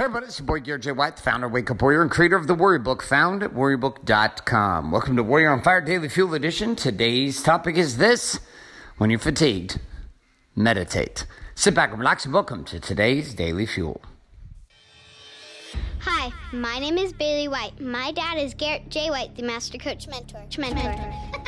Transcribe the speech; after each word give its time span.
Hey 0.00 0.04
everybody, 0.04 0.28
it's 0.28 0.38
your 0.38 0.46
boy 0.46 0.60
Garrett 0.60 0.80
J. 0.80 0.92
White, 0.92 1.16
the 1.16 1.22
founder 1.22 1.46
of 1.46 1.52
Wake 1.52 1.70
Up 1.70 1.82
Warrior 1.82 2.00
and 2.00 2.10
creator 2.10 2.34
of 2.34 2.46
the 2.46 2.54
Warrior 2.54 2.78
Book, 2.78 3.02
found 3.02 3.42
at 3.42 3.52
warriorbook.com. 3.52 4.90
Welcome 4.90 5.14
to 5.16 5.22
Warrior 5.22 5.50
on 5.50 5.60
Fire 5.60 5.82
Daily 5.82 6.08
Fuel 6.08 6.32
Edition. 6.32 6.74
Today's 6.74 7.42
topic 7.42 7.76
is 7.76 7.98
this 7.98 8.40
When 8.96 9.10
you're 9.10 9.18
fatigued, 9.18 9.78
meditate. 10.56 11.26
Sit 11.54 11.74
back 11.74 11.90
and 11.90 11.98
relax 11.98 12.24
and 12.24 12.32
welcome 12.32 12.64
to 12.64 12.80
today's 12.80 13.34
Daily 13.34 13.66
Fuel. 13.66 14.00
Hi, 15.98 16.32
my 16.50 16.78
name 16.78 16.96
is 16.96 17.12
Bailey 17.12 17.48
White. 17.48 17.78
My 17.78 18.10
dad 18.12 18.38
is 18.38 18.54
Garrett 18.54 18.88
J. 18.88 19.10
White, 19.10 19.36
the 19.36 19.42
Master 19.42 19.76
Coach 19.76 20.08
Mentor. 20.08 20.46
Mentor. 20.56 21.39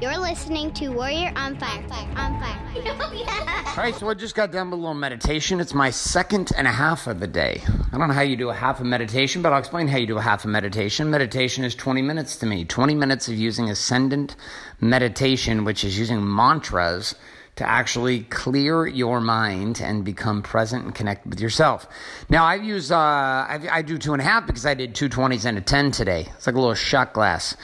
You're 0.00 0.16
listening 0.16 0.72
to 0.74 0.88
Warrior 0.88 1.30
on 1.36 1.58
Fire. 1.58 1.86
fire 1.86 2.08
on 2.16 2.40
Fire. 2.40 2.56
All 3.76 3.84
right, 3.84 3.94
so 3.94 4.08
I 4.08 4.14
just 4.14 4.34
got 4.34 4.50
done 4.50 4.70
with 4.70 4.78
a 4.78 4.80
little 4.80 4.94
meditation. 4.94 5.60
It's 5.60 5.74
my 5.74 5.90
second 5.90 6.52
and 6.56 6.66
a 6.66 6.72
half 6.72 7.06
of 7.06 7.20
the 7.20 7.26
day. 7.26 7.62
I 7.92 7.98
don't 7.98 8.08
know 8.08 8.14
how 8.14 8.22
you 8.22 8.34
do 8.34 8.48
a 8.48 8.54
half 8.54 8.80
of 8.80 8.86
meditation, 8.86 9.42
but 9.42 9.52
I'll 9.52 9.58
explain 9.58 9.88
how 9.88 9.98
you 9.98 10.06
do 10.06 10.16
a 10.16 10.22
half 10.22 10.46
of 10.46 10.50
meditation. 10.50 11.10
Meditation 11.10 11.64
is 11.64 11.74
20 11.74 12.00
minutes 12.00 12.36
to 12.36 12.46
me, 12.46 12.64
20 12.64 12.94
minutes 12.94 13.28
of 13.28 13.34
using 13.34 13.68
ascendant 13.68 14.36
meditation, 14.80 15.64
which 15.64 15.84
is 15.84 15.98
using 15.98 16.26
mantras 16.34 17.14
to 17.56 17.68
actually 17.68 18.20
clear 18.20 18.86
your 18.86 19.20
mind 19.20 19.82
and 19.82 20.02
become 20.02 20.40
present 20.40 20.82
and 20.82 20.94
connect 20.94 21.26
with 21.26 21.40
yourself. 21.40 21.86
Now, 22.30 22.46
I 22.46 22.54
use, 22.54 22.90
uh, 22.90 22.96
I, 22.96 23.68
I 23.70 23.82
do 23.82 23.98
two 23.98 24.14
and 24.14 24.22
a 24.22 24.24
half 24.24 24.46
because 24.46 24.64
I 24.64 24.72
did 24.72 24.94
two 24.94 25.10
20s 25.10 25.44
and 25.44 25.58
a 25.58 25.60
10 25.60 25.90
today. 25.90 26.26
It's 26.36 26.46
like 26.46 26.56
a 26.56 26.58
little 26.58 26.74
shot 26.74 27.12
glass 27.12 27.54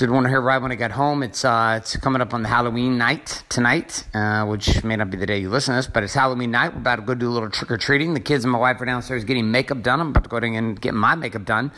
did 0.00 0.10
one 0.10 0.24
here 0.24 0.40
right 0.40 0.62
when 0.62 0.72
I 0.72 0.76
got 0.76 0.92
home. 0.92 1.22
It's 1.22 1.44
uh, 1.44 1.74
it's 1.78 1.94
coming 1.98 2.22
up 2.22 2.32
on 2.32 2.42
the 2.42 2.48
Halloween 2.48 2.96
night 2.96 3.42
tonight, 3.50 4.06
uh, 4.14 4.46
which 4.46 4.82
may 4.82 4.96
not 4.96 5.10
be 5.10 5.18
the 5.18 5.26
day 5.26 5.38
you 5.38 5.50
listen 5.50 5.74
to 5.74 5.76
this, 5.76 5.86
but 5.86 6.02
it's 6.02 6.14
Halloween 6.14 6.50
night. 6.50 6.72
We're 6.72 6.80
about 6.80 6.96
to 6.96 7.02
go 7.02 7.14
do 7.14 7.28
a 7.28 7.34
little 7.34 7.50
trick 7.50 7.70
or 7.70 7.76
treating. 7.76 8.14
The 8.14 8.20
kids 8.20 8.42
and 8.42 8.50
my 8.50 8.58
wife 8.58 8.80
are 8.80 8.86
downstairs 8.86 9.24
getting 9.24 9.50
makeup 9.50 9.82
done. 9.82 10.00
I'm 10.00 10.08
about 10.08 10.24
to 10.24 10.30
go 10.30 10.38
in 10.38 10.54
and 10.54 10.80
get 10.80 10.94
my 10.94 11.14
makeup 11.16 11.44
done. 11.44 11.70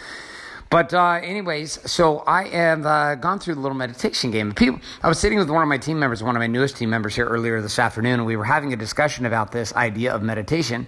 But 0.70 0.94
uh, 0.94 1.18
anyways, 1.20 1.90
so 1.90 2.22
I 2.24 2.46
have 2.46 2.86
uh, 2.86 3.16
gone 3.16 3.40
through 3.40 3.56
the 3.56 3.60
little 3.60 3.76
meditation 3.76 4.30
game. 4.30 4.52
People, 4.52 4.78
I 5.02 5.08
was 5.08 5.18
sitting 5.18 5.40
with 5.40 5.50
one 5.50 5.62
of 5.62 5.68
my 5.68 5.78
team 5.78 5.98
members, 5.98 6.22
one 6.22 6.36
of 6.36 6.40
my 6.40 6.46
newest 6.46 6.76
team 6.76 6.90
members 6.90 7.16
here 7.16 7.26
earlier 7.26 7.60
this 7.60 7.80
afternoon, 7.80 8.20
and 8.20 8.26
we 8.26 8.36
were 8.36 8.44
having 8.44 8.72
a 8.72 8.76
discussion 8.76 9.26
about 9.26 9.50
this 9.50 9.74
idea 9.74 10.14
of 10.14 10.22
meditation. 10.22 10.86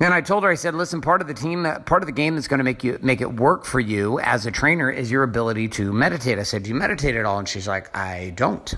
And 0.00 0.14
I 0.14 0.22
told 0.22 0.44
her, 0.44 0.50
I 0.50 0.54
said, 0.54 0.74
listen, 0.74 1.02
part 1.02 1.20
of 1.20 1.28
the 1.28 1.34
team, 1.34 1.64
part 1.84 2.02
of 2.02 2.06
the 2.06 2.12
game 2.12 2.34
that's 2.34 2.48
going 2.48 2.58
to 2.58 2.64
make 2.64 2.82
you 2.82 2.98
make 3.02 3.20
it 3.20 3.34
work 3.34 3.66
for 3.66 3.78
you 3.78 4.18
as 4.20 4.46
a 4.46 4.50
trainer 4.50 4.90
is 4.90 5.10
your 5.10 5.22
ability 5.22 5.68
to 5.68 5.92
meditate. 5.92 6.38
I 6.38 6.42
said, 6.44 6.62
do 6.62 6.70
you 6.70 6.74
meditate 6.74 7.16
at 7.16 7.26
all? 7.26 7.38
And 7.38 7.46
she's 7.46 7.68
like, 7.68 7.94
I 7.94 8.32
don't. 8.34 8.74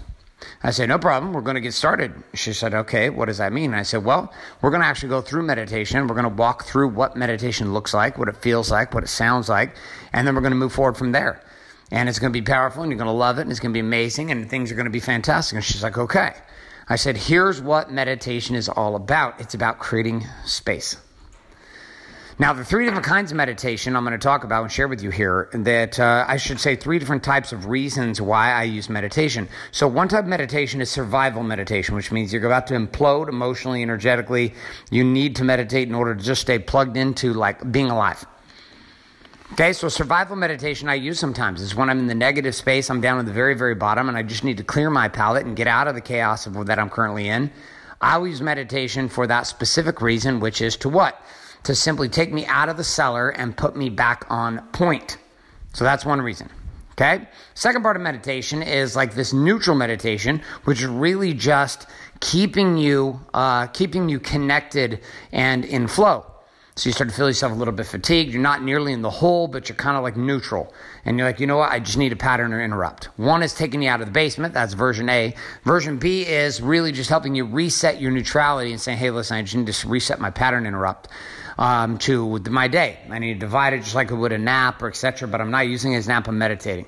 I 0.65 0.73
said, 0.73 0.89
no 0.89 0.99
problem. 0.99 1.33
We're 1.33 1.43
going 1.43 1.55
to 1.55 1.61
get 1.61 1.75
started. 1.75 2.13
She 2.35 2.53
said, 2.53 2.75
okay, 2.75 3.09
what 3.09 3.27
does 3.27 3.39
that 3.39 3.53
mean? 3.53 3.73
I 3.75 3.83
said, 3.83 4.05
well, 4.05 4.33
we're 4.61 4.71
going 4.71 4.83
to 4.83 4.87
actually 4.89 5.11
go 5.11 5.21
through 5.21 5.45
meditation. 5.45 6.09
We're 6.09 6.17
going 6.17 6.29
to 6.29 6.43
walk 6.43 6.65
through 6.65 6.89
what 6.89 7.17
meditation 7.17 7.73
looks 7.73 7.95
like, 7.95 8.19
what 8.19 8.29
it 8.29 8.37
feels 8.39 8.69
like, 8.69 8.93
what 8.93 9.05
it 9.05 9.09
sounds 9.09 9.49
like, 9.49 9.77
and 10.13 10.27
then 10.27 10.35
we're 10.35 10.41
going 10.41 10.53
to 10.53 10.59
move 10.59 10.73
forward 10.73 10.97
from 10.97 11.13
there. 11.13 11.41
And 11.93 12.09
it's 12.09 12.19
going 12.19 12.33
to 12.33 12.37
be 12.37 12.45
powerful 12.45 12.83
and 12.83 12.91
you're 12.91 12.99
going 12.99 13.07
to 13.07 13.13
love 13.13 13.39
it 13.39 13.43
and 13.43 13.51
it's 13.51 13.61
going 13.61 13.73
to 13.73 13.77
be 13.77 13.81
amazing 13.81 14.33
and 14.33 14.51
things 14.51 14.73
are 14.73 14.75
going 14.75 14.87
to 14.87 14.91
be 14.91 14.99
fantastic. 14.99 15.55
And 15.55 15.65
she's 15.65 15.83
like, 15.85 15.99
okay. 15.99 16.33
I 16.89 16.97
said, 16.97 17.17
here's 17.17 17.61
what 17.61 17.93
meditation 17.93 18.57
is 18.57 18.69
all 18.69 18.97
about. 18.97 19.41
It's 19.41 19.55
about 19.55 19.79
creating 19.79 20.27
space. 20.45 20.97
Now, 22.43 22.53
the 22.53 22.65
three 22.65 22.85
different 22.87 23.07
kinds 23.07 23.31
of 23.31 23.37
meditation 23.37 23.95
I'm 23.95 24.03
going 24.03 24.19
to 24.19 24.19
talk 24.19 24.43
about 24.43 24.63
and 24.65 24.73
share 24.73 24.89
with 24.89 25.01
you 25.01 25.11
here, 25.11 25.49
that 25.53 26.01
uh, 26.01 26.25
I 26.27 26.39
should 26.39 26.59
say 26.59 26.75
three 26.75 26.99
different 26.99 27.23
types 27.23 27.53
of 27.53 27.67
reasons 27.67 28.21
why 28.21 28.51
I 28.51 28.65
use 28.65 28.89
meditation. 28.89 29.49
So, 29.71 29.87
one 29.87 30.09
type 30.09 30.25
of 30.25 30.29
meditation 30.29 30.81
is 30.81 30.91
survival 30.91 31.45
meditation, 31.45 31.95
which 31.95 32.11
means 32.11 32.33
you're 32.33 32.45
about 32.45 32.67
to 32.67 32.75
implode 32.75 33.29
emotionally, 33.29 33.81
energetically. 33.81 34.55
You 34.91 35.05
need 35.05 35.37
to 35.37 35.45
meditate 35.45 35.87
in 35.87 35.95
order 35.95 36.17
to 36.17 36.21
just 36.21 36.41
stay 36.41 36.59
plugged 36.59 36.97
into 36.97 37.33
like 37.33 37.71
being 37.71 37.91
alive. 37.91 38.27
Okay, 39.53 39.73
so 39.73 39.89
survival 39.89 40.35
meditation 40.35 40.89
I 40.89 40.95
use 40.95 41.21
sometimes 41.21 41.61
is 41.61 41.77
when 41.77 41.89
I'm 41.89 42.01
in 42.01 42.09
the 42.09 42.15
negative 42.17 42.57
space, 42.57 42.91
I'm 42.91 43.01
down 43.01 43.21
at 43.21 43.27
the 43.27 43.33
very, 43.33 43.55
very 43.55 43.77
bottom, 43.77 44.09
and 44.09 44.19
I 44.19 44.25
just 44.25 44.43
need 44.43 44.57
to 44.57 44.65
clear 44.65 44.91
my 44.91 45.07
palate 45.07 45.47
and 45.47 45.55
get 45.55 45.69
out 45.69 45.87
of 45.87 45.95
the 45.95 46.01
chaos 46.01 46.49
of 46.49 46.67
that 46.67 46.81
I'm 46.81 46.91
currently 46.91 47.29
in. 47.29 47.53
I 48.01 48.19
use 48.19 48.43
meditation 48.43 49.09
for 49.09 49.29
that 49.29 49.47
specific 49.47 50.01
reason, 50.01 50.41
which 50.41 50.61
is 50.61 50.77
to 50.79 50.89
what? 50.89 51.23
To 51.65 51.75
simply 51.75 52.09
take 52.09 52.33
me 52.33 52.45
out 52.47 52.69
of 52.69 52.77
the 52.77 52.85
cellar 52.85 53.31
and 53.31 53.57
put 53.57 53.77
me 53.77 53.89
back 53.89 54.25
on 54.29 54.61
point. 54.73 55.19
So 55.73 55.85
that's 55.85 56.05
one 56.05 56.21
reason. 56.21 56.51
Okay. 56.93 57.27
Second 57.55 57.83
part 57.83 57.97
of 57.97 58.03
meditation 58.03 58.63
is 58.63 58.95
like 58.95 59.15
this 59.15 59.33
neutral 59.33 59.77
meditation, 59.77 60.43
which 60.65 60.81
is 60.81 60.87
really 60.87 61.33
just 61.33 61.87
keeping 62.21 62.77
you, 62.77 63.19
uh, 63.33 63.67
keeping 63.69 64.09
you 64.09 64.21
connected 64.21 65.01
and 65.33 65.65
in 65.65 65.87
flow. 65.87 66.27
So 66.77 66.89
you 66.89 66.93
start 66.93 67.11
to 67.11 67.17
feel 67.17 67.29
yourself 67.29 67.53
a 67.53 67.55
little 67.55 67.75
bit 67.75 67.87
fatigued. 67.87 68.33
You're 68.33 68.41
not 68.41 68.63
nearly 68.63 68.95
in 68.95 69.03
the 69.03 69.11
hole, 69.11 69.47
but 69.47 69.69
you're 69.69 69.77
kind 69.77 69.97
of 69.97 70.03
like 70.03 70.17
neutral. 70.17 70.73
And 71.05 71.19
you're 71.19 71.27
like, 71.27 71.39
you 71.39 71.47
know 71.47 71.59
what? 71.59 71.71
I 71.71 71.79
just 71.79 71.99
need 71.99 72.13
a 72.13 72.17
pattern 72.17 72.55
or 72.55 72.63
interrupt. 72.63 73.07
One 73.19 73.43
is 73.43 73.53
taking 73.53 73.83
you 73.83 73.91
out 73.91 74.01
of 74.01 74.07
the 74.07 74.13
basement. 74.13 74.55
That's 74.55 74.73
version 74.73 75.09
A. 75.11 75.35
Version 75.65 75.99
B 75.99 76.25
is 76.27 76.63
really 76.63 76.91
just 76.91 77.11
helping 77.11 77.35
you 77.35 77.45
reset 77.45 78.01
your 78.01 78.11
neutrality 78.11 78.73
and 78.73 78.81
saying, 78.81 78.97
hey, 78.97 79.11
listen, 79.11 79.37
I 79.37 79.43
just 79.43 79.55
need 79.55 79.67
to 79.67 79.89
reset 79.89 80.19
my 80.19 80.31
pattern 80.31 80.65
interrupt 80.65 81.09
um, 81.63 81.97
to 81.99 82.41
my 82.51 82.67
day. 82.67 82.99
I 83.09 83.21
need 83.21 83.35
to 83.35 83.39
divide 83.39 83.73
it 83.73 83.85
just 83.85 83.95
like 83.95 84.11
I 84.11 84.15
would 84.15 84.33
a 84.33 84.39
nap 84.39 84.83
or 84.83 84.89
etc. 84.89 85.29
But 85.29 85.41
I'm 85.41 85.53
not 85.53 85.69
using 85.69 85.93
it 85.93 85.99
as 85.99 86.09
nap. 86.09 86.27
I'm 86.27 86.37
meditating. 86.37 86.87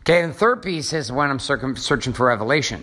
Okay, 0.00 0.22
and 0.22 0.32
the 0.32 0.36
third 0.36 0.60
piece 0.62 0.92
is 0.92 1.12
when 1.12 1.30
I'm 1.30 1.38
searching 1.38 2.12
for 2.12 2.26
revelation. 2.26 2.82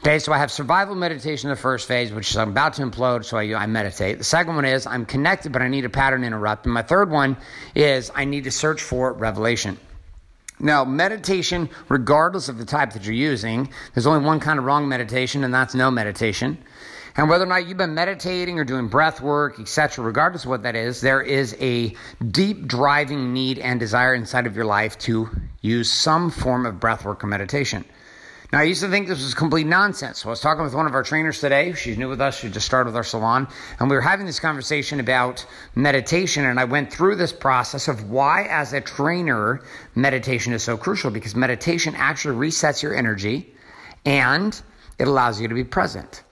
Okay, 0.00 0.18
so 0.18 0.32
I 0.32 0.38
have 0.38 0.50
survival 0.50 0.96
meditation 0.96 1.48
in 1.48 1.54
the 1.54 1.60
first 1.60 1.86
phase, 1.86 2.12
which 2.12 2.30
is 2.30 2.36
I'm 2.36 2.50
about 2.50 2.74
to 2.74 2.82
implode, 2.82 3.24
so 3.24 3.38
I, 3.38 3.54
I, 3.54 3.66
meditate. 3.66 4.18
The 4.18 4.24
second 4.24 4.56
one 4.56 4.64
is 4.64 4.86
I'm 4.86 5.06
connected, 5.06 5.52
but 5.52 5.62
I 5.62 5.68
need 5.68 5.84
a 5.84 5.88
pattern 5.88 6.22
interrupt. 6.22 6.64
And 6.64 6.74
my 6.74 6.82
third 6.82 7.10
one 7.10 7.36
is 7.74 8.10
I 8.14 8.24
need 8.24 8.44
to 8.44 8.50
search 8.50 8.82
for 8.82 9.12
revelation. 9.12 9.78
Now, 10.58 10.84
meditation, 10.84 11.70
regardless 11.88 12.48
of 12.48 12.58
the 12.58 12.64
type 12.64 12.92
that 12.92 13.04
you're 13.04 13.14
using, 13.14 13.68
there's 13.94 14.06
only 14.06 14.24
one 14.24 14.40
kind 14.40 14.58
of 14.58 14.64
wrong 14.64 14.88
meditation, 14.88 15.44
and 15.44 15.52
that's 15.52 15.74
no 15.74 15.90
meditation. 15.90 16.58
And 17.18 17.30
whether 17.30 17.44
or 17.44 17.48
not 17.48 17.66
you've 17.66 17.78
been 17.78 17.94
meditating 17.94 18.58
or 18.58 18.64
doing 18.64 18.88
breath 18.88 19.22
work, 19.22 19.58
etc., 19.58 20.04
regardless 20.04 20.44
of 20.44 20.50
what 20.50 20.64
that 20.64 20.76
is, 20.76 21.00
there 21.00 21.22
is 21.22 21.56
a 21.60 21.94
deep 22.30 22.66
driving 22.66 23.32
need 23.32 23.58
and 23.58 23.80
desire 23.80 24.14
inside 24.14 24.46
of 24.46 24.54
your 24.54 24.66
life 24.66 24.98
to 24.98 25.30
use 25.62 25.90
some 25.90 26.30
form 26.30 26.66
of 26.66 26.78
breath 26.78 27.06
work 27.06 27.24
or 27.24 27.26
meditation. 27.26 27.86
Now, 28.52 28.60
I 28.60 28.64
used 28.64 28.82
to 28.82 28.88
think 28.88 29.08
this 29.08 29.22
was 29.22 29.34
complete 29.34 29.66
nonsense. 29.66 30.20
So 30.20 30.28
I 30.28 30.30
was 30.30 30.40
talking 30.40 30.62
with 30.62 30.74
one 30.74 30.86
of 30.86 30.94
our 30.94 31.02
trainers 31.02 31.40
today. 31.40 31.72
She's 31.72 31.96
new 31.96 32.08
with 32.08 32.20
us. 32.20 32.38
She 32.38 32.50
just 32.50 32.66
started 32.66 32.90
with 32.90 32.96
our 32.96 33.02
salon. 33.02 33.48
And 33.80 33.90
we 33.90 33.96
were 33.96 34.02
having 34.02 34.26
this 34.26 34.38
conversation 34.38 35.00
about 35.00 35.44
meditation. 35.74 36.44
And 36.44 36.60
I 36.60 36.64
went 36.64 36.92
through 36.92 37.16
this 37.16 37.32
process 37.32 37.88
of 37.88 38.10
why, 38.10 38.44
as 38.44 38.74
a 38.74 38.80
trainer, 38.82 39.62
meditation 39.94 40.52
is 40.52 40.62
so 40.62 40.76
crucial 40.76 41.10
because 41.10 41.34
meditation 41.34 41.94
actually 41.96 42.36
resets 42.36 42.82
your 42.82 42.94
energy 42.94 43.52
and 44.04 44.60
it 44.98 45.08
allows 45.08 45.40
you 45.40 45.48
to 45.48 45.54
be 45.54 45.64
present. 45.64 46.22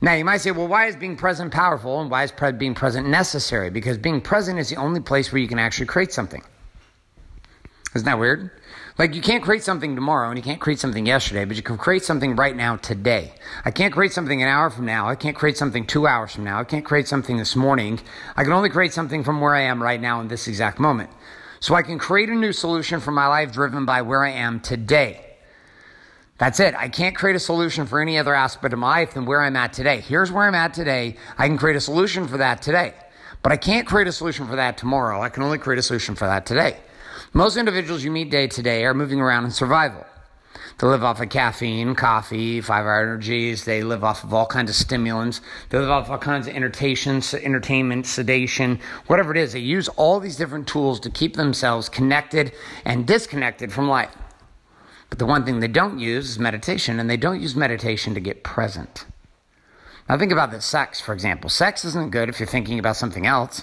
Now, 0.00 0.14
you 0.14 0.24
might 0.24 0.38
say, 0.38 0.50
well, 0.50 0.68
why 0.68 0.86
is 0.86 0.96
being 0.96 1.16
present 1.16 1.52
powerful 1.52 2.00
and 2.00 2.10
why 2.10 2.24
is 2.24 2.32
being 2.58 2.74
present 2.74 3.08
necessary? 3.08 3.70
Because 3.70 3.96
being 3.96 4.20
present 4.20 4.58
is 4.58 4.68
the 4.68 4.76
only 4.76 5.00
place 5.00 5.32
where 5.32 5.40
you 5.40 5.48
can 5.48 5.58
actually 5.58 5.86
create 5.86 6.12
something. 6.12 6.42
Isn't 7.94 8.04
that 8.04 8.18
weird? 8.18 8.50
Like, 8.98 9.14
you 9.14 9.22
can't 9.22 9.42
create 9.42 9.62
something 9.62 9.94
tomorrow 9.94 10.28
and 10.28 10.38
you 10.38 10.42
can't 10.42 10.60
create 10.60 10.78
something 10.78 11.06
yesterday, 11.06 11.46
but 11.46 11.56
you 11.56 11.62
can 11.62 11.78
create 11.78 12.04
something 12.04 12.36
right 12.36 12.54
now 12.54 12.76
today. 12.76 13.32
I 13.64 13.70
can't 13.70 13.92
create 13.92 14.12
something 14.12 14.42
an 14.42 14.48
hour 14.48 14.68
from 14.68 14.84
now. 14.84 15.08
I 15.08 15.14
can't 15.14 15.36
create 15.36 15.56
something 15.56 15.86
two 15.86 16.06
hours 16.06 16.32
from 16.32 16.44
now. 16.44 16.60
I 16.60 16.64
can't 16.64 16.84
create 16.84 17.08
something 17.08 17.38
this 17.38 17.56
morning. 17.56 18.00
I 18.36 18.44
can 18.44 18.52
only 18.52 18.68
create 18.68 18.92
something 18.92 19.24
from 19.24 19.40
where 19.40 19.54
I 19.54 19.62
am 19.62 19.82
right 19.82 20.00
now 20.00 20.20
in 20.20 20.28
this 20.28 20.46
exact 20.46 20.78
moment. 20.78 21.10
So 21.60 21.74
I 21.74 21.82
can 21.82 21.98
create 21.98 22.28
a 22.28 22.34
new 22.34 22.52
solution 22.52 23.00
for 23.00 23.12
my 23.12 23.26
life 23.28 23.52
driven 23.52 23.86
by 23.86 24.02
where 24.02 24.22
I 24.22 24.30
am 24.30 24.60
today. 24.60 25.25
That's 26.38 26.60
it. 26.60 26.74
I 26.74 26.88
can't 26.88 27.16
create 27.16 27.36
a 27.36 27.40
solution 27.40 27.86
for 27.86 28.00
any 28.00 28.18
other 28.18 28.34
aspect 28.34 28.74
of 28.74 28.78
my 28.78 29.00
life 29.00 29.14
than 29.14 29.24
where 29.24 29.40
I'm 29.40 29.56
at 29.56 29.72
today. 29.72 30.00
Here's 30.00 30.30
where 30.30 30.44
I'm 30.44 30.54
at 30.54 30.74
today. 30.74 31.16
I 31.38 31.48
can 31.48 31.56
create 31.56 31.76
a 31.76 31.80
solution 31.80 32.28
for 32.28 32.36
that 32.36 32.60
today. 32.60 32.92
But 33.42 33.52
I 33.52 33.56
can't 33.56 33.86
create 33.86 34.06
a 34.06 34.12
solution 34.12 34.46
for 34.46 34.56
that 34.56 34.76
tomorrow. 34.76 35.22
I 35.22 35.30
can 35.30 35.42
only 35.42 35.58
create 35.58 35.78
a 35.78 35.82
solution 35.82 36.14
for 36.14 36.26
that 36.26 36.44
today. 36.44 36.78
Most 37.32 37.56
individuals 37.56 38.04
you 38.04 38.10
meet 38.10 38.30
day 38.30 38.48
to 38.48 38.62
day 38.62 38.84
are 38.84 38.92
moving 38.92 39.20
around 39.20 39.46
in 39.46 39.50
survival. 39.50 40.04
They 40.78 40.86
live 40.86 41.04
off 41.04 41.22
of 41.22 41.30
caffeine, 41.30 41.94
coffee, 41.94 42.60
five 42.60 42.84
hour 42.84 43.00
energies. 43.00 43.64
They 43.64 43.82
live 43.82 44.04
off 44.04 44.24
of 44.24 44.34
all 44.34 44.44
kinds 44.44 44.68
of 44.68 44.76
stimulants. 44.76 45.40
They 45.70 45.78
live 45.78 45.88
off 45.88 46.10
all 46.10 46.18
kinds 46.18 46.48
of 46.48 46.54
entertainment, 46.54 48.06
sedation, 48.06 48.78
whatever 49.06 49.30
it 49.30 49.38
is. 49.38 49.54
They 49.54 49.60
use 49.60 49.88
all 49.88 50.20
these 50.20 50.36
different 50.36 50.68
tools 50.68 51.00
to 51.00 51.10
keep 51.10 51.34
themselves 51.34 51.88
connected 51.88 52.52
and 52.84 53.06
disconnected 53.06 53.72
from 53.72 53.88
life. 53.88 54.14
But 55.10 55.18
the 55.18 55.26
one 55.26 55.44
thing 55.44 55.60
they 55.60 55.68
don't 55.68 55.98
use 55.98 56.30
is 56.30 56.38
meditation, 56.38 56.98
and 56.98 57.08
they 57.08 57.16
don't 57.16 57.40
use 57.40 57.54
meditation 57.54 58.14
to 58.14 58.20
get 58.20 58.42
present. 58.42 59.06
Now, 60.08 60.18
think 60.18 60.32
about 60.32 60.50
this 60.50 60.64
sex, 60.64 61.00
for 61.00 61.12
example. 61.12 61.50
Sex 61.50 61.84
isn't 61.84 62.10
good 62.10 62.28
if 62.28 62.38
you're 62.38 62.46
thinking 62.46 62.78
about 62.78 62.96
something 62.96 63.26
else. 63.26 63.62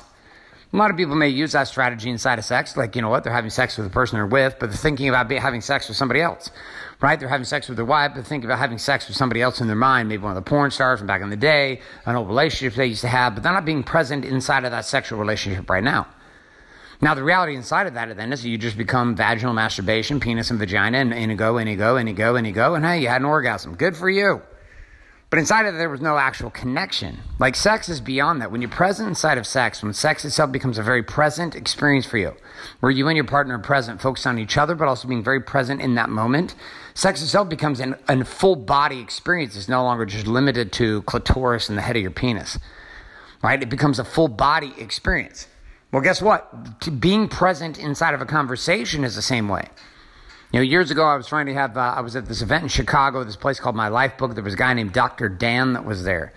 A 0.72 0.78
lot 0.78 0.90
of 0.90 0.98
people 0.98 1.16
may 1.16 1.30
use 1.30 1.52
that 1.52 1.68
strategy 1.68 2.10
inside 2.10 2.40
of 2.40 2.46
sex, 2.46 2.76
like, 2.76 2.96
you 2.96 3.04
know 3.04 3.10
what, 3.10 3.24
they're 3.24 3.32
having 3.32 3.52
sex 3.52 3.78
with 3.78 3.86
the 3.86 3.94
person 3.94 4.18
they're 4.18 4.26
with, 4.26 4.56
but 4.60 4.72
they're 4.72 4.76
thinking 4.76 5.08
about 5.08 5.32
having 5.32 5.62
sex 5.62 5.88
with 5.88 5.96
somebody 5.96 6.20
else, 6.20 6.50
right? 7.00 7.20
They're 7.20 7.30
having 7.30 7.46
sex 7.46 7.68
with 7.68 7.78
their 7.78 7.86
wife, 7.86 8.14
but 8.16 8.26
thinking 8.26 8.50
about 8.50 8.58
having 8.58 8.80
sex 8.80 9.08
with 9.08 9.16
somebody 9.16 9.40
else 9.40 9.62
in 9.62 9.68
their 9.68 9.76
mind, 9.76 10.10
maybe 10.10 10.24
one 10.24 10.36
of 10.36 10.44
the 10.44 10.50
porn 10.50 10.72
stars 10.72 10.98
from 10.98 11.06
back 11.06 11.22
in 11.22 11.30
the 11.30 11.36
day, 11.38 11.80
an 12.08 12.16
old 12.16 12.28
relationship 12.28 12.76
they 12.76 12.88
used 12.88 13.02
to 13.02 13.08
have, 13.08 13.36
but 13.36 13.44
they're 13.44 13.54
not 13.54 13.66
being 13.66 13.84
present 13.84 14.26
inside 14.26 14.66
of 14.66 14.72
that 14.72 14.86
sexual 14.86 15.20
relationship 15.20 15.70
right 15.70 15.84
now. 15.84 16.08
Now, 17.04 17.16
the 17.16 17.24
reality 17.24 17.54
inside 17.54 17.86
of 17.86 17.96
that 17.96 18.16
then 18.16 18.32
is 18.32 18.46
you 18.46 18.58
just 18.58 18.78
become 18.78 19.14
vaginal 19.14 19.54
masturbation, 19.54 20.22
penis 20.22 20.50
and 20.52 20.58
vagina, 20.58 21.00
and 21.00 21.14
in 21.14 21.32
you 21.32 21.36
go, 21.36 21.58
in 21.58 21.68
you 21.68 21.76
go, 21.76 21.98
in 21.98 22.08
you 22.08 22.14
go, 22.14 22.38
in 22.38 22.46
you 22.46 22.54
go, 22.54 22.76
and 22.76 22.86
hey, 22.86 23.02
you 23.02 23.10
had 23.10 23.20
an 23.20 23.26
orgasm. 23.26 23.76
Good 23.76 23.98
for 23.98 24.10
you. 24.10 24.42
But 25.30 25.40
inside 25.40 25.66
of 25.66 25.76
it, 25.76 25.80
there 25.80 25.90
was 25.90 26.00
no 26.00 26.18
actual 26.18 26.50
connection. 26.50 27.20
Like 27.40 27.58
sex 27.58 27.90
is 27.90 28.00
beyond 28.00 28.40
that. 28.40 28.52
When 28.52 28.62
you're 28.62 28.72
present 28.72 29.10
inside 29.10 29.38
of 29.38 29.46
sex, 29.46 29.84
when 29.84 29.92
sex 29.92 30.24
itself 30.24 30.54
becomes 30.54 30.78
a 30.78 30.84
very 30.84 31.04
present 31.04 31.56
experience 31.56 32.06
for 32.06 32.18
you, 32.18 32.38
where 32.80 32.90
you 32.90 33.06
and 33.10 33.18
your 33.18 33.26
partner 33.26 33.56
are 33.56 33.60
present, 33.60 34.00
focused 34.00 34.26
on 34.26 34.40
each 34.40 34.58
other, 34.58 34.74
but 34.74 34.88
also 34.88 35.10
being 35.10 35.26
very 35.26 35.42
present 35.42 35.82
in 35.82 35.96
that 35.96 36.10
moment, 36.10 36.56
sex 36.94 37.22
itself 37.22 37.50
becomes 37.50 37.82
an, 37.82 37.98
a 38.08 38.24
full 38.24 38.56
body 38.56 39.02
experience. 39.02 39.58
It's 39.58 39.68
no 39.68 39.84
longer 39.84 40.06
just 40.06 40.26
limited 40.26 40.72
to 40.74 41.02
clitoris 41.02 41.68
and 41.68 41.78
the 41.78 41.82
head 41.82 41.98
of 41.98 42.02
your 42.02 42.12
penis, 42.12 42.58
right? 43.44 43.62
It 43.62 43.70
becomes 43.70 44.00
a 44.00 44.06
full 44.06 44.30
body 44.30 44.74
experience. 44.78 45.48
Well, 45.94 46.02
guess 46.02 46.24
what? 46.24 46.50
Being 47.00 47.28
present 47.28 47.78
inside 47.78 48.16
of 48.16 48.22
a 48.22 48.26
conversation 48.26 49.04
is 49.04 49.16
the 49.16 49.22
same 49.22 49.48
way. 49.48 49.70
You 50.52 50.60
know, 50.60 50.64
years 50.64 50.90
ago, 50.90 51.06
I 51.06 51.16
was 51.16 51.28
trying 51.28 51.46
to 51.46 51.54
have, 51.54 51.78
uh, 51.78 51.94
I 51.96 52.02
was 52.02 52.16
at 52.16 52.26
this 52.26 52.42
event 52.42 52.64
in 52.64 52.70
Chicago, 52.70 53.24
this 53.24 53.36
place 53.36 53.60
called 53.60 53.76
My 53.76 53.90
Life 53.90 54.18
Book. 54.18 54.34
There 54.34 54.44
was 54.44 54.56
a 54.56 54.58
guy 54.58 54.74
named 54.74 54.92
Dr. 54.92 55.30
Dan 55.30 55.74
that 55.74 55.86
was 55.86 56.04
there. 56.04 56.34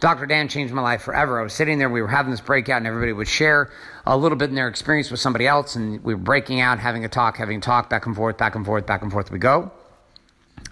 Dr. 0.00 0.26
Dan 0.26 0.48
changed 0.48 0.74
my 0.74 0.82
life 0.82 1.00
forever. 1.00 1.40
I 1.40 1.42
was 1.42 1.54
sitting 1.54 1.78
there, 1.78 1.88
we 1.88 2.02
were 2.02 2.08
having 2.08 2.30
this 2.30 2.42
breakout, 2.42 2.76
and 2.76 2.86
everybody 2.86 3.14
would 3.14 3.28
share 3.28 3.70
a 4.06 4.14
little 4.14 4.36
bit 4.36 4.50
in 4.50 4.54
their 4.54 4.68
experience 4.68 5.10
with 5.10 5.20
somebody 5.20 5.46
else, 5.46 5.74
and 5.74 6.04
we 6.04 6.12
were 6.12 6.20
breaking 6.20 6.60
out, 6.60 6.78
having 6.78 7.06
a 7.06 7.08
talk, 7.08 7.38
having 7.38 7.56
a 7.56 7.60
talk, 7.62 7.88
back 7.88 8.04
and 8.04 8.14
forth, 8.14 8.36
back 8.36 8.56
and 8.56 8.66
forth, 8.66 8.86
back 8.86 9.00
and 9.00 9.10
forth 9.10 9.30
we 9.30 9.38
go. 9.38 9.72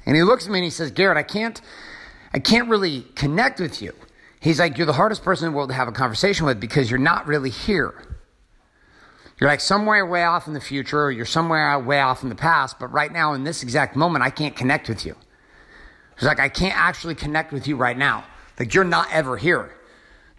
And 0.04 0.14
he 0.14 0.22
looks 0.22 0.44
at 0.44 0.52
me 0.52 0.58
and 0.58 0.64
he 0.64 0.70
says, 0.70 0.90
Garrett, 0.90 1.16
I 1.16 1.22
can't, 1.22 1.58
I 2.34 2.38
can't 2.38 2.68
really 2.68 3.00
connect 3.14 3.60
with 3.60 3.80
you. 3.80 3.94
He's 4.40 4.58
like, 4.60 4.76
You're 4.76 4.86
the 4.86 4.92
hardest 4.92 5.22
person 5.22 5.46
in 5.46 5.52
the 5.52 5.56
world 5.56 5.70
to 5.70 5.74
have 5.74 5.88
a 5.88 5.92
conversation 5.92 6.44
with 6.44 6.60
because 6.60 6.90
you're 6.90 7.00
not 7.00 7.26
really 7.26 7.50
here. 7.50 7.94
You're 9.38 9.50
like 9.50 9.60
somewhere 9.60 10.06
way 10.06 10.24
off 10.24 10.46
in 10.46 10.54
the 10.54 10.60
future, 10.60 11.04
or 11.04 11.10
you're 11.10 11.26
somewhere 11.26 11.78
way 11.78 12.00
off 12.00 12.22
in 12.22 12.30
the 12.30 12.34
past, 12.34 12.78
but 12.78 12.88
right 12.88 13.12
now, 13.12 13.34
in 13.34 13.44
this 13.44 13.62
exact 13.62 13.94
moment, 13.94 14.24
I 14.24 14.30
can't 14.30 14.56
connect 14.56 14.88
with 14.88 15.04
you. 15.04 15.14
It's 16.14 16.24
like, 16.24 16.40
I 16.40 16.48
can't 16.48 16.76
actually 16.76 17.14
connect 17.14 17.52
with 17.52 17.66
you 17.68 17.76
right 17.76 17.96
now. 17.96 18.24
Like, 18.58 18.72
you're 18.72 18.84
not 18.84 19.08
ever 19.12 19.36
here. 19.36 19.74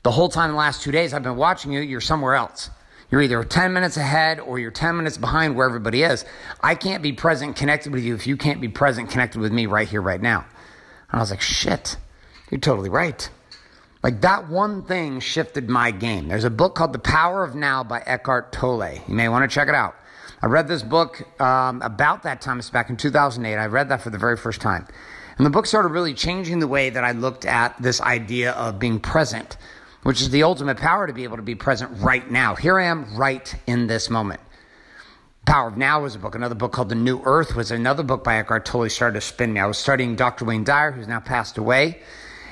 The 0.01 0.11
whole 0.11 0.29
time, 0.29 0.51
the 0.51 0.57
last 0.57 0.81
two 0.81 0.91
days, 0.91 1.13
I've 1.13 1.21
been 1.21 1.37
watching 1.37 1.71
you, 1.71 1.81
you're 1.81 2.01
somewhere 2.01 2.33
else. 2.33 2.71
You're 3.11 3.21
either 3.21 3.43
10 3.43 3.71
minutes 3.71 3.97
ahead 3.97 4.39
or 4.39 4.57
you're 4.57 4.71
10 4.71 4.97
minutes 4.97 5.17
behind 5.17 5.55
where 5.55 5.67
everybody 5.67 6.01
is. 6.01 6.25
I 6.61 6.75
can't 6.75 7.03
be 7.03 7.13
present, 7.13 7.55
connected 7.55 7.93
with 7.93 8.03
you 8.03 8.15
if 8.15 8.25
you 8.25 8.35
can't 8.35 8.59
be 8.59 8.67
present, 8.67 9.11
connected 9.11 9.39
with 9.39 9.51
me 9.51 9.65
right 9.65 9.87
here, 9.87 10.01
right 10.01 10.21
now. 10.21 10.45
And 11.11 11.19
I 11.19 11.21
was 11.21 11.29
like, 11.29 11.41
shit, 11.41 11.97
you're 12.49 12.59
totally 12.59 12.89
right. 12.89 13.29
Like 14.03 14.21
that 14.21 14.47
one 14.47 14.83
thing 14.83 15.19
shifted 15.19 15.69
my 15.69 15.91
game. 15.91 16.27
There's 16.27 16.43
a 16.43 16.49
book 16.49 16.75
called 16.75 16.93
The 16.93 16.99
Power 16.99 17.43
of 17.43 17.55
Now 17.55 17.83
by 17.83 18.01
Eckhart 18.01 18.51
Tolle. 18.51 19.01
You 19.07 19.15
may 19.15 19.27
want 19.27 19.49
to 19.49 19.53
check 19.53 19.67
it 19.67 19.75
out. 19.75 19.95
I 20.41 20.45
read 20.45 20.67
this 20.67 20.83
book 20.83 21.23
um, 21.41 21.81
about 21.81 22.21
that 22.23 22.41
time. 22.41 22.59
It's 22.59 22.69
back 22.69 22.91
in 22.91 22.97
2008. 22.97 23.55
I 23.55 23.65
read 23.65 23.89
that 23.89 24.01
for 24.01 24.11
the 24.11 24.19
very 24.19 24.37
first 24.37 24.61
time. 24.61 24.87
And 25.37 25.45
the 25.45 25.49
book 25.49 25.65
started 25.65 25.89
really 25.89 26.13
changing 26.13 26.59
the 26.59 26.67
way 26.67 26.91
that 26.91 27.03
I 27.03 27.11
looked 27.11 27.45
at 27.45 27.81
this 27.81 27.99
idea 27.99 28.51
of 28.51 28.77
being 28.77 28.99
present, 28.99 29.57
which 30.03 30.21
is 30.21 30.29
the 30.29 30.43
ultimate 30.43 30.77
power 30.77 31.07
to 31.07 31.13
be 31.13 31.23
able 31.23 31.37
to 31.37 31.43
be 31.43 31.55
present 31.55 31.91
right 31.99 32.29
now. 32.29 32.53
Here 32.53 32.79
I 32.79 32.85
am 32.85 33.17
right 33.17 33.53
in 33.65 33.87
this 33.87 34.11
moment. 34.11 34.41
Power 35.47 35.69
of 35.69 35.77
Now 35.77 36.03
was 36.03 36.13
a 36.13 36.19
book. 36.19 36.35
Another 36.35 36.55
book 36.55 36.71
called 36.71 36.89
The 36.89 36.95
New 36.95 37.21
Earth 37.23 37.55
was 37.55 37.71
another 37.71 38.03
book 38.03 38.23
by 38.23 38.37
Eckhart 38.37 38.65
Tolle 38.65 38.89
started 38.89 39.15
to 39.15 39.21
spin 39.21 39.53
me. 39.53 39.59
I 39.59 39.65
was 39.65 39.77
studying 39.77 40.15
Dr. 40.15 40.45
Wayne 40.45 40.63
Dyer, 40.63 40.91
who's 40.91 41.07
now 41.07 41.19
passed 41.19 41.57
away 41.57 42.01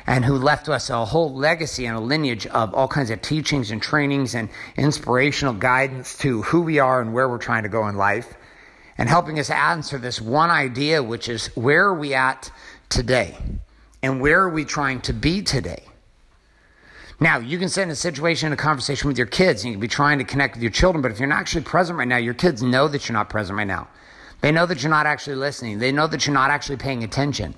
and 0.07 0.24
who 0.24 0.36
left 0.36 0.69
us 0.69 0.90
a 0.90 1.06
whole 1.06 1.34
legacy 1.34 1.86
and 1.86 1.98
a 1.98 2.00
lineage 2.00 2.46
of 2.48 2.74
all 2.74 2.88
kinds 2.88 3.10
of 3.10 3.22
teachings 3.22 3.72
and 3.72 3.81
trainings 3.81 4.36
and 4.36 4.50
inspirational 4.78 5.54
guidance 5.54 6.18
to 6.19 6.44
who 6.44 6.62
we 6.62 6.80
are 6.80 7.02
and 7.02 7.13
where 7.13 7.28
we're 7.28 7.38
trying 7.38 7.63
to 7.63 7.69
go 7.69 7.88
in 7.88 7.96
life, 7.96 8.36
and 8.98 9.10
helping 9.10 9.40
us 9.40 9.50
answer 9.50 9.98
this 9.98 10.22
one 10.22 10.50
idea, 10.50 11.04
which 11.04 11.28
is 11.28 11.48
where 11.56 11.86
are 11.86 11.94
we 11.94 12.13
at 12.13 12.52
today? 12.88 13.36
And 14.02 14.22
where 14.22 14.42
are 14.42 14.50
we 14.50 14.63
trying 14.63 15.02
to 15.02 15.13
be 15.13 15.42
today? 15.42 15.84
Now, 17.19 17.40
you 17.40 17.58
can 17.58 17.69
sit 17.69 17.84
in 17.84 17.90
a 17.90 17.96
situation, 17.96 18.48
in 18.48 18.54
a 18.54 18.58
conversation 18.58 19.08
with 19.08 19.18
your 19.18 19.28
kids, 19.28 19.63
and 19.63 19.72
you 19.72 19.75
can 19.75 19.81
be 19.81 19.88
trying 19.88 20.19
to 20.19 20.25
connect 20.25 20.56
with 20.56 20.62
your 20.63 20.72
children, 20.72 21.01
but 21.01 21.12
if 21.12 21.19
you're 21.19 21.28
not 21.28 21.40
actually 21.40 21.63
present 21.63 21.98
right 21.98 22.08
now, 22.08 22.18
your 22.18 22.34
kids 22.34 22.62
know 22.62 22.88
that 22.88 23.08
you're 23.08 23.13
not 23.13 23.30
present 23.30 23.58
right 23.58 23.68
now. 23.68 23.88
They 24.42 24.51
know 24.51 24.66
that 24.66 24.84
you're 24.84 24.90
not 24.90 25.06
actually 25.06 25.38
listening. 25.38 25.80
They 25.80 25.92
know 25.92 26.08
that 26.08 26.28
you're 26.28 26.34
not 26.34 26.51
actually 26.51 26.78
paying 26.78 27.04
attention. 27.04 27.56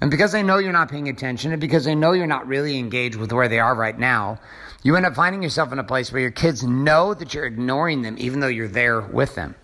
And 0.00 0.10
because 0.10 0.32
they 0.32 0.42
know 0.42 0.58
you're 0.58 0.72
not 0.72 0.90
paying 0.90 1.08
attention 1.08 1.52
and 1.52 1.60
because 1.60 1.84
they 1.84 1.94
know 1.94 2.12
you're 2.12 2.26
not 2.26 2.46
really 2.46 2.78
engaged 2.78 3.16
with 3.16 3.32
where 3.32 3.48
they 3.48 3.58
are 3.58 3.74
right 3.74 3.98
now, 3.98 4.38
you 4.82 4.96
end 4.96 5.06
up 5.06 5.14
finding 5.14 5.42
yourself 5.42 5.72
in 5.72 5.78
a 5.78 5.84
place 5.84 6.12
where 6.12 6.20
your 6.20 6.30
kids 6.30 6.62
know 6.62 7.14
that 7.14 7.32
you're 7.32 7.46
ignoring 7.46 8.02
them 8.02 8.16
even 8.18 8.40
though 8.40 8.48
you're 8.48 8.68
there 8.68 9.00
with 9.00 9.34
them. 9.34 9.54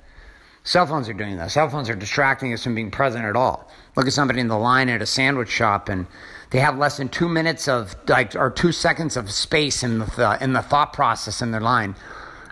Cell 0.63 0.87
phones 0.87 1.09
are 1.09 1.15
doing 1.15 1.37
that. 1.37 1.51
Cell 1.51 1.69
phones 1.69 1.89
are 1.89 1.95
distracting 1.95 2.53
us 2.53 2.63
from 2.63 2.75
being 2.75 2.91
present 2.91 3.25
at 3.25 3.37
all. 3.37 3.69
Look 3.97 4.07
at 4.07 4.13
somebody 4.13 4.41
in 4.41 4.49
the 4.49 4.59
line 4.59 4.89
at 4.89 5.03
a 5.03 5.07
sandwich 5.07 5.51
shop 5.51 5.89
and 5.89 6.07
they 6.51 6.59
have 6.59 6.79
less 6.79 6.97
than 6.97 7.09
two 7.09 7.29
minutes 7.29 7.69
of 7.69 7.97
like 8.09 8.35
or 8.35 8.51
two 8.51 8.73
seconds 8.73 9.17
of 9.17 9.31
space 9.31 9.83
in 9.83 9.99
the 9.99 10.39
in 10.41 10.53
the 10.53 10.63
thought 10.63 10.93
process 10.93 11.43
in 11.43 11.51
their 11.51 11.61
line 11.61 11.95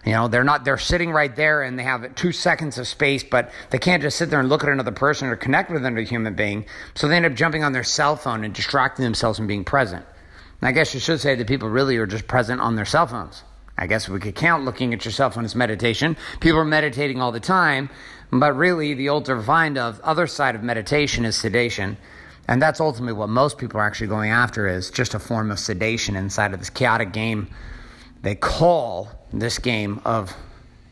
you 0.08 0.14
know, 0.14 0.26
they're 0.26 0.42
not, 0.42 0.64
they're 0.64 0.78
sitting 0.78 1.10
right 1.10 1.36
there 1.36 1.62
and 1.62 1.78
they 1.78 1.82
have 1.82 2.14
two 2.14 2.32
seconds 2.32 2.78
of 2.78 2.88
space, 2.88 3.22
but 3.22 3.50
they 3.68 3.78
can't 3.78 4.02
just 4.02 4.16
sit 4.16 4.30
there 4.30 4.40
and 4.40 4.48
look 4.48 4.64
at 4.64 4.70
another 4.70 4.90
person 4.90 5.28
or 5.28 5.36
connect 5.36 5.70
with 5.70 5.84
another 5.84 6.00
human 6.00 6.32
being. 6.32 6.64
So 6.94 7.08
they 7.08 7.16
end 7.16 7.26
up 7.26 7.34
jumping 7.34 7.62
on 7.62 7.74
their 7.74 7.84
cell 7.84 8.16
phone 8.16 8.42
and 8.42 8.54
distracting 8.54 9.02
themselves 9.02 9.36
from 9.36 9.46
being 9.46 9.64
present. 9.64 10.06
And 10.62 10.68
I 10.68 10.72
guess 10.72 10.94
you 10.94 11.00
should 11.00 11.20
say 11.20 11.34
that 11.34 11.46
people 11.46 11.68
really 11.68 11.98
are 11.98 12.06
just 12.06 12.26
present 12.26 12.62
on 12.62 12.74
their 12.74 12.86
cell 12.86 13.06
phones. 13.06 13.42
I 13.76 13.86
guess 13.86 14.08
we 14.08 14.18
could 14.18 14.34
count 14.34 14.64
looking 14.64 14.94
at 14.94 15.04
your 15.04 15.12
cell 15.12 15.28
phone 15.28 15.44
as 15.44 15.54
meditation. 15.54 16.16
People 16.40 16.60
are 16.60 16.64
meditating 16.64 17.20
all 17.20 17.30
the 17.30 17.38
time, 17.38 17.90
but 18.30 18.56
really 18.56 18.94
the 18.94 19.10
ultimate 19.10 19.42
find 19.42 19.76
of 19.76 20.00
other 20.00 20.26
side 20.26 20.54
of 20.54 20.62
meditation 20.62 21.26
is 21.26 21.36
sedation. 21.36 21.98
And 22.48 22.62
that's 22.62 22.80
ultimately 22.80 23.12
what 23.12 23.28
most 23.28 23.58
people 23.58 23.78
are 23.78 23.84
actually 23.84 24.06
going 24.06 24.30
after 24.30 24.68
is 24.68 24.90
just 24.90 25.12
a 25.12 25.18
form 25.18 25.50
of 25.50 25.58
sedation 25.58 26.16
inside 26.16 26.54
of 26.54 26.60
this 26.60 26.70
chaotic 26.70 27.12
game 27.12 27.50
they 28.22 28.34
call 28.34 29.08
this 29.32 29.58
game 29.58 30.00
of 30.04 30.34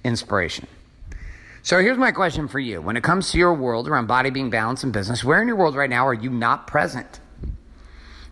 inspiration. 0.04 0.66
So 1.62 1.80
here's 1.80 1.98
my 1.98 2.12
question 2.12 2.46
for 2.46 2.60
you. 2.60 2.80
When 2.80 2.96
it 2.96 3.02
comes 3.02 3.32
to 3.32 3.38
your 3.38 3.52
world 3.52 3.88
around 3.88 4.06
body 4.06 4.30
being 4.30 4.50
balanced 4.50 4.84
and 4.84 4.92
business, 4.92 5.24
where 5.24 5.42
in 5.42 5.48
your 5.48 5.56
world 5.56 5.74
right 5.74 5.90
now 5.90 6.06
are 6.06 6.14
you 6.14 6.30
not 6.30 6.68
present? 6.68 7.20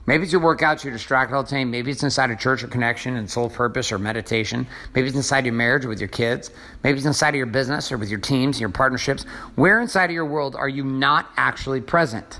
Maybe 0.06 0.24
it's 0.24 0.32
your 0.32 0.42
workouts, 0.42 0.84
you're 0.84 0.92
distracted 0.92 1.34
all 1.34 1.42
the 1.42 1.48
time. 1.48 1.70
Maybe 1.70 1.90
it's 1.90 2.02
inside 2.02 2.30
a 2.30 2.36
church 2.36 2.62
or 2.62 2.68
connection 2.68 3.16
and 3.16 3.28
soul 3.28 3.48
purpose 3.48 3.90
or 3.90 3.98
meditation. 3.98 4.66
Maybe 4.94 5.08
it's 5.08 5.16
inside 5.16 5.46
your 5.46 5.54
marriage 5.54 5.86
or 5.86 5.88
with 5.88 5.98
your 5.98 6.08
kids. 6.08 6.50
Maybe 6.82 6.98
it's 6.98 7.06
inside 7.06 7.30
of 7.30 7.36
your 7.36 7.46
business 7.46 7.90
or 7.90 7.96
with 7.96 8.10
your 8.10 8.20
teams, 8.20 8.60
your 8.60 8.68
partnerships. 8.68 9.24
Where 9.54 9.80
inside 9.80 10.10
of 10.10 10.10
your 10.10 10.26
world 10.26 10.56
are 10.56 10.68
you 10.68 10.84
not 10.84 11.30
actually 11.38 11.80
present? 11.80 12.38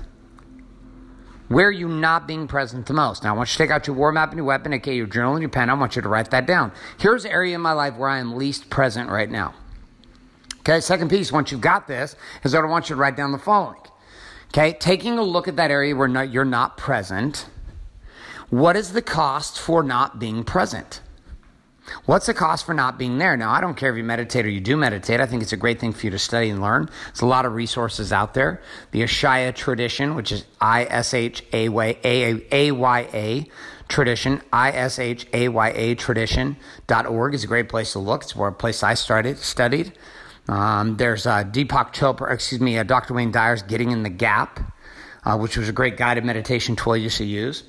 Where 1.47 1.67
are 1.67 1.71
you 1.71 1.87
not 1.87 2.27
being 2.27 2.47
present 2.47 2.87
the 2.87 2.93
most? 2.93 3.23
Now, 3.23 3.33
I 3.33 3.37
want 3.37 3.49
you 3.49 3.53
to 3.53 3.57
take 3.57 3.71
out 3.71 3.85
your 3.85 3.95
war 3.95 4.11
map 4.11 4.29
and 4.29 4.37
your 4.37 4.45
weapon, 4.45 4.73
okay, 4.75 4.95
your 4.95 5.05
journal 5.05 5.33
and 5.33 5.41
your 5.41 5.49
pen. 5.49 5.69
I 5.69 5.73
want 5.75 5.95
you 5.95 6.01
to 6.01 6.09
write 6.09 6.31
that 6.31 6.47
down. 6.47 6.71
Here's 6.99 7.23
the 7.23 7.31
area 7.31 7.53
in 7.55 7.61
my 7.61 7.73
life 7.73 7.95
where 7.95 8.09
I 8.09 8.19
am 8.19 8.35
least 8.35 8.69
present 8.69 9.09
right 9.09 9.29
now. 9.29 9.53
Okay, 10.59 10.79
second 10.79 11.09
piece, 11.09 11.31
once 11.31 11.51
you've 11.51 11.61
got 11.61 11.87
this, 11.87 12.15
is 12.43 12.53
that 12.53 12.63
I 12.63 12.67
want 12.67 12.89
you 12.89 12.95
to 12.95 12.99
write 12.99 13.15
down 13.15 13.31
the 13.31 13.37
following. 13.37 13.79
Okay, 14.47 14.73
taking 14.73 15.19
a 15.19 15.23
look 15.23 15.47
at 15.47 15.57
that 15.57 15.69
area 15.69 15.95
where 15.95 16.07
not, 16.07 16.31
you're 16.31 16.45
not 16.45 16.77
present, 16.77 17.47
what 18.49 18.75
is 18.75 18.93
the 18.93 19.01
cost 19.01 19.59
for 19.59 19.83
not 19.83 20.17
being 20.17 20.43
present? 20.43 21.01
What's 22.05 22.25
the 22.25 22.33
cost 22.33 22.65
for 22.65 22.73
not 22.73 22.97
being 22.97 23.17
there? 23.17 23.37
Now, 23.37 23.51
I 23.51 23.61
don't 23.61 23.75
care 23.75 23.91
if 23.91 23.97
you 23.97 24.03
meditate 24.03 24.45
or 24.45 24.49
you 24.49 24.59
do 24.59 24.75
meditate. 24.75 25.19
I 25.19 25.25
think 25.25 25.41
it's 25.41 25.53
a 25.53 25.57
great 25.57 25.79
thing 25.79 25.93
for 25.93 26.05
you 26.05 26.11
to 26.11 26.19
study 26.19 26.49
and 26.49 26.61
learn. 26.61 26.89
There's 27.07 27.21
a 27.21 27.25
lot 27.25 27.45
of 27.45 27.53
resources 27.53 28.11
out 28.11 28.33
there. 28.33 28.61
The 28.91 29.01
Ishaya 29.01 29.53
tradition, 29.53 30.15
which 30.15 30.31
is 30.31 30.45
I 30.59 30.85
S 30.85 31.13
H 31.13 31.43
A 31.53 31.69
Y 31.69 31.97
A 33.13 33.49
tradition, 33.87 34.41
I 34.51 34.71
S 34.71 34.99
H 34.99 35.27
A 35.33 35.47
Y 35.49 35.69
A 35.69 35.95
tradition.org 35.95 37.33
is 37.33 37.43
a 37.43 37.47
great 37.47 37.69
place 37.69 37.93
to 37.93 37.99
look. 37.99 38.23
It's 38.23 38.35
where 38.35 38.49
a 38.49 38.53
place 38.53 38.83
I 38.83 38.95
started, 38.95 39.37
studied. 39.37 39.93
Um, 40.47 40.97
there's 40.97 41.25
uh, 41.25 41.43
Deepak 41.43 41.93
Chopra, 41.93 42.31
excuse 42.31 42.61
me, 42.61 42.77
uh, 42.77 42.83
Dr. 42.83 43.13
Wayne 43.13 43.31
Dyer's 43.31 43.63
Getting 43.63 43.91
in 43.91 44.03
the 44.03 44.09
Gap, 44.09 44.59
uh, 45.23 45.37
which 45.37 45.57
was 45.57 45.69
a 45.69 45.71
great 45.71 45.97
guided 45.97 46.23
meditation 46.23 46.75
tool 46.75 46.95
you 46.95 47.09
should 47.09 47.27
use. 47.27 47.63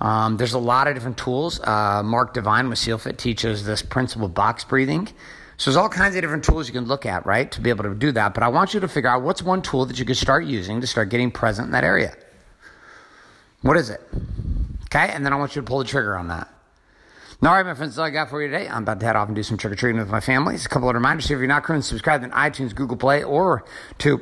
Um, 0.00 0.36
there's 0.36 0.54
a 0.54 0.58
lot 0.58 0.86
of 0.86 0.94
different 0.94 1.18
tools. 1.18 1.60
Uh, 1.60 2.02
Mark 2.04 2.34
Divine 2.34 2.68
with 2.68 2.78
SealFit 2.78 3.16
teaches 3.16 3.64
this 3.64 3.82
principle 3.82 4.28
box 4.28 4.64
breathing. 4.64 5.08
So 5.56 5.70
there's 5.70 5.76
all 5.76 5.88
kinds 5.88 6.14
of 6.14 6.22
different 6.22 6.44
tools 6.44 6.68
you 6.68 6.72
can 6.72 6.84
look 6.84 7.04
at, 7.04 7.26
right, 7.26 7.50
to 7.50 7.60
be 7.60 7.70
able 7.70 7.82
to 7.84 7.94
do 7.94 8.12
that. 8.12 8.32
But 8.32 8.44
I 8.44 8.48
want 8.48 8.74
you 8.74 8.80
to 8.80 8.88
figure 8.88 9.10
out 9.10 9.22
what's 9.22 9.42
one 9.42 9.60
tool 9.60 9.86
that 9.86 9.98
you 9.98 10.04
could 10.04 10.16
start 10.16 10.44
using 10.44 10.80
to 10.80 10.86
start 10.86 11.08
getting 11.08 11.32
present 11.32 11.66
in 11.66 11.72
that 11.72 11.82
area. 11.82 12.14
What 13.62 13.76
is 13.76 13.90
it? 13.90 14.00
Okay, 14.84 15.12
and 15.12 15.26
then 15.26 15.32
I 15.32 15.36
want 15.36 15.56
you 15.56 15.62
to 15.62 15.66
pull 15.66 15.80
the 15.80 15.84
trigger 15.84 16.16
on 16.16 16.28
that. 16.28 16.48
Now, 17.42 17.50
All 17.50 17.56
right, 17.56 17.66
my 17.66 17.74
friends, 17.74 17.94
that's 17.94 17.98
all 17.98 18.06
I 18.06 18.10
got 18.10 18.30
for 18.30 18.40
you 18.42 18.48
today. 18.48 18.68
I'm 18.68 18.82
about 18.82 19.00
to 19.00 19.06
head 19.06 19.16
off 19.16 19.28
and 19.28 19.36
do 19.36 19.42
some 19.42 19.56
trick 19.56 19.72
or 19.72 19.76
treating 19.76 20.00
with 20.00 20.10
my 20.10 20.20
family. 20.20 20.54
It's 20.54 20.66
a 20.66 20.68
couple 20.68 20.88
of 20.88 20.94
reminders. 20.94 21.26
If 21.26 21.38
you're 21.38 21.46
not 21.46 21.62
currently 21.64 21.84
subscribed 21.84 22.24
on 22.24 22.30
iTunes, 22.30 22.74
Google 22.74 22.96
Play, 22.96 23.22
or 23.22 23.64
to 23.98 24.20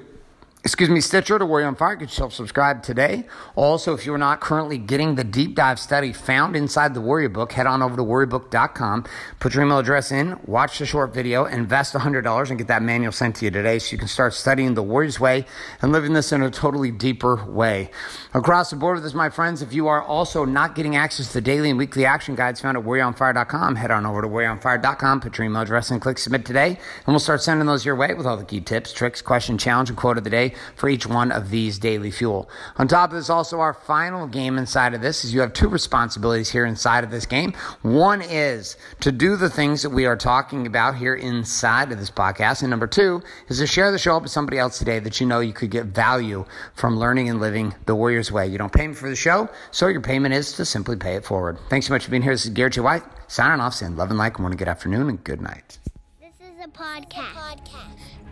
excuse 0.66 0.90
me, 0.90 1.00
Stitcher 1.00 1.38
to 1.38 1.46
Warrior 1.46 1.68
on 1.68 1.76
Fire. 1.76 1.94
Get 1.94 2.08
yourself 2.08 2.32
subscribed 2.32 2.82
today. 2.82 3.24
Also, 3.54 3.94
if 3.94 4.04
you're 4.04 4.18
not 4.18 4.40
currently 4.40 4.78
getting 4.78 5.14
the 5.14 5.22
deep 5.22 5.54
dive 5.54 5.78
study 5.78 6.12
found 6.12 6.56
inside 6.56 6.92
the 6.92 7.00
Warrior 7.00 7.28
Book, 7.28 7.52
head 7.52 7.68
on 7.68 7.84
over 7.84 7.94
to 7.94 8.02
warriorbook.com, 8.02 9.04
put 9.38 9.54
your 9.54 9.62
email 9.62 9.78
address 9.78 10.10
in, 10.10 10.36
watch 10.44 10.80
the 10.80 10.84
short 10.84 11.14
video, 11.14 11.44
invest 11.44 11.94
$100 11.94 12.48
and 12.48 12.58
get 12.58 12.66
that 12.66 12.82
manual 12.82 13.12
sent 13.12 13.36
to 13.36 13.44
you 13.44 13.52
today 13.52 13.78
so 13.78 13.92
you 13.92 13.98
can 13.98 14.08
start 14.08 14.34
studying 14.34 14.74
the 14.74 14.82
Warrior's 14.82 15.20
Way 15.20 15.46
and 15.82 15.92
living 15.92 16.14
this 16.14 16.32
in 16.32 16.42
a 16.42 16.50
totally 16.50 16.90
deeper 16.90 17.44
way. 17.44 17.88
Across 18.34 18.70
the 18.70 18.76
board 18.76 18.96
with 18.96 19.04
this, 19.04 19.14
my 19.14 19.30
friends, 19.30 19.62
if 19.62 19.72
you 19.72 19.86
are 19.86 20.02
also 20.02 20.44
not 20.44 20.74
getting 20.74 20.96
access 20.96 21.28
to 21.28 21.34
the 21.34 21.42
daily 21.42 21.70
and 21.70 21.78
weekly 21.78 22.04
action 22.04 22.34
guides 22.34 22.60
found 22.60 22.76
at 22.76 22.82
warrioronfire.com, 22.82 23.76
head 23.76 23.92
on 23.92 24.04
over 24.04 24.20
to 24.20 24.26
warrioronfire.com, 24.26 25.20
put 25.20 25.38
your 25.38 25.44
email 25.44 25.62
address 25.62 25.92
in, 25.92 26.00
click 26.00 26.18
submit 26.18 26.44
today, 26.44 26.70
and 26.70 27.06
we'll 27.06 27.20
start 27.20 27.40
sending 27.40 27.68
those 27.68 27.84
your 27.84 27.94
way 27.94 28.14
with 28.14 28.26
all 28.26 28.36
the 28.36 28.44
key 28.44 28.60
tips, 28.60 28.92
tricks, 28.92 29.22
question, 29.22 29.56
challenge, 29.56 29.90
and 29.90 29.96
quote 29.96 30.18
of 30.18 30.24
the 30.24 30.30
day 30.30 30.54
for 30.76 30.88
each 30.88 31.06
one 31.06 31.32
of 31.32 31.50
these 31.50 31.78
daily 31.78 32.10
fuel. 32.10 32.48
On 32.76 32.88
top 32.88 33.10
of 33.10 33.16
this, 33.16 33.30
also 33.30 33.60
our 33.60 33.74
final 33.74 34.26
game 34.26 34.58
inside 34.58 34.94
of 34.94 35.00
this 35.00 35.24
is 35.24 35.34
you 35.34 35.40
have 35.40 35.52
two 35.52 35.68
responsibilities 35.68 36.50
here 36.50 36.66
inside 36.66 37.04
of 37.04 37.10
this 37.10 37.26
game. 37.26 37.52
One 37.82 38.22
is 38.22 38.76
to 39.00 39.12
do 39.12 39.36
the 39.36 39.50
things 39.50 39.82
that 39.82 39.90
we 39.90 40.06
are 40.06 40.16
talking 40.16 40.66
about 40.66 40.96
here 40.96 41.14
inside 41.14 41.92
of 41.92 41.98
this 41.98 42.10
podcast. 42.10 42.62
And 42.62 42.70
number 42.70 42.86
two 42.86 43.22
is 43.48 43.58
to 43.58 43.66
share 43.66 43.90
the 43.90 43.98
show 43.98 44.16
up 44.16 44.22
with 44.22 44.32
somebody 44.32 44.58
else 44.58 44.78
today 44.78 44.98
that 45.00 45.20
you 45.20 45.26
know 45.26 45.40
you 45.40 45.52
could 45.52 45.70
get 45.70 45.86
value 45.86 46.44
from 46.74 46.96
learning 46.98 47.28
and 47.28 47.40
living 47.40 47.74
the 47.86 47.94
Warriors 47.94 48.32
way. 48.32 48.46
You 48.46 48.58
don't 48.58 48.72
pay 48.72 48.86
me 48.86 48.94
for 48.94 49.08
the 49.08 49.16
show, 49.16 49.48
so 49.70 49.88
your 49.88 50.00
payment 50.00 50.34
is 50.34 50.52
to 50.52 50.64
simply 50.64 50.96
pay 50.96 51.16
it 51.16 51.24
forward. 51.24 51.58
Thanks 51.68 51.86
so 51.86 51.94
much 51.94 52.04
for 52.04 52.10
being 52.10 52.22
here. 52.22 52.32
This 52.32 52.44
is 52.44 52.50
Garrett 52.50 52.74
J. 52.74 52.80
White 52.80 53.02
signing 53.28 53.60
off 53.60 53.74
saying 53.74 53.96
love 53.96 54.10
and 54.10 54.18
like, 54.18 54.38
morning, 54.38 54.56
good 54.56 54.68
afternoon, 54.68 55.08
and 55.08 55.24
good 55.24 55.40
night. 55.40 55.78
This 56.20 56.34
is 56.40 56.64
a 56.64 56.68
podcast. 56.68 58.15